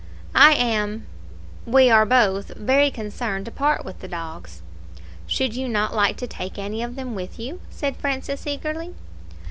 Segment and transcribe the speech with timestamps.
[0.33, 1.05] I am
[1.67, 4.63] we are both very concerned to part with the dogs."
[5.27, 8.95] "Should you not like to take any of them with you?" said Francis, eagerly.